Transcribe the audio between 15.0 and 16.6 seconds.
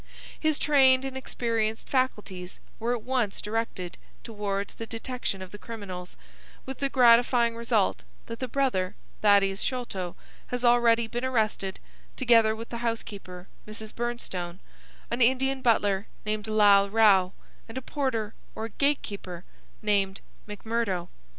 an Indian butler named